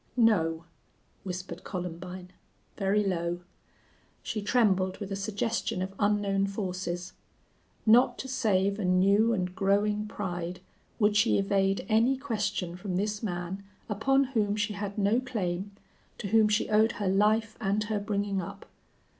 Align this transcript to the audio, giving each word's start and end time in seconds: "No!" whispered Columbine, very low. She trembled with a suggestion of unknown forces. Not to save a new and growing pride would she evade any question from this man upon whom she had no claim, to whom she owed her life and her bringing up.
"No!" 0.17 0.63
whispered 1.23 1.63
Columbine, 1.63 2.33
very 2.75 3.03
low. 3.05 3.41
She 4.23 4.41
trembled 4.41 4.97
with 4.97 5.11
a 5.11 5.15
suggestion 5.15 5.79
of 5.83 5.93
unknown 5.99 6.47
forces. 6.47 7.13
Not 7.85 8.17
to 8.17 8.27
save 8.27 8.79
a 8.79 8.83
new 8.83 9.31
and 9.31 9.53
growing 9.53 10.07
pride 10.07 10.59
would 10.97 11.15
she 11.15 11.37
evade 11.37 11.85
any 11.87 12.17
question 12.17 12.75
from 12.75 12.95
this 12.95 13.21
man 13.21 13.61
upon 13.87 14.23
whom 14.23 14.55
she 14.55 14.73
had 14.73 14.97
no 14.97 15.19
claim, 15.19 15.69
to 16.17 16.29
whom 16.29 16.49
she 16.49 16.67
owed 16.67 16.93
her 16.93 17.07
life 17.07 17.55
and 17.61 17.83
her 17.83 17.99
bringing 17.99 18.41
up. 18.41 18.65